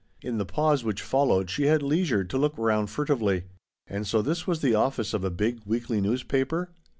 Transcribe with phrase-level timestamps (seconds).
[0.23, 3.43] In the pause which followed she had lei sure to look round furtively.
[3.85, 6.71] And so this was the office of a big weekly newspaper?